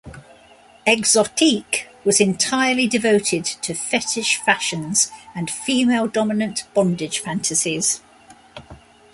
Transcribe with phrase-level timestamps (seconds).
[0.87, 8.01] "Exotique" was entirely devoted to fetish fashions and female-dominant bondage fantasies.